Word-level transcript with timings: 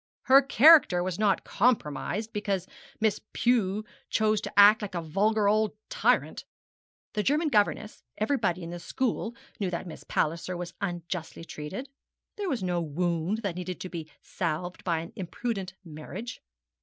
'Her 0.23 0.41
character 0.41 1.03
was 1.03 1.19
not 1.19 1.43
compromised, 1.43 2.33
because 2.33 2.65
Miss 2.99 3.19
Pew 3.33 3.85
chose 4.09 4.41
to 4.41 4.53
act 4.59 4.81
like 4.81 4.95
a 4.95 5.01
vulgar 5.03 5.47
old 5.47 5.75
tyrant. 5.89 6.43
The 7.13 7.21
German 7.21 7.49
governess, 7.49 8.01
everybody 8.17 8.63
in 8.63 8.71
the 8.71 8.79
school, 8.79 9.35
knew 9.59 9.69
that 9.69 9.85
Miss 9.85 10.03
Palliser 10.03 10.57
was 10.57 10.73
unjustly 10.81 11.45
treated. 11.45 11.87
There 12.37 12.49
was 12.49 12.63
no 12.63 12.81
wound 12.81 13.43
that 13.43 13.55
needed 13.55 13.79
to 13.81 13.89
be 13.89 14.09
salved 14.23 14.83
by 14.83 15.01
an 15.01 15.13
imprudent 15.15 15.75
marriage. 15.85 16.41